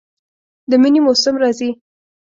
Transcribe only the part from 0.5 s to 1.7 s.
د منی موسم راځي